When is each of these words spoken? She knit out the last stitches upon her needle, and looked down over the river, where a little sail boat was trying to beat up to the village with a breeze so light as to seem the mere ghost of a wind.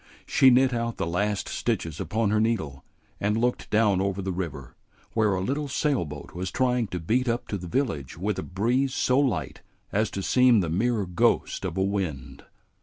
She 0.25 0.49
knit 0.49 0.73
out 0.73 0.97
the 0.97 1.05
last 1.05 1.47
stitches 1.47 1.99
upon 1.99 2.31
her 2.31 2.39
needle, 2.39 2.83
and 3.19 3.37
looked 3.37 3.69
down 3.69 4.01
over 4.01 4.19
the 4.19 4.31
river, 4.31 4.75
where 5.13 5.35
a 5.35 5.41
little 5.41 5.67
sail 5.67 6.05
boat 6.05 6.33
was 6.33 6.49
trying 6.49 6.87
to 6.87 6.99
beat 6.99 7.27
up 7.29 7.47
to 7.49 7.57
the 7.59 7.67
village 7.67 8.17
with 8.17 8.39
a 8.39 8.41
breeze 8.41 8.95
so 8.95 9.19
light 9.19 9.61
as 9.91 10.09
to 10.09 10.23
seem 10.23 10.61
the 10.61 10.71
mere 10.71 11.05
ghost 11.05 11.65
of 11.65 11.77
a 11.77 11.83
wind. 11.83 12.43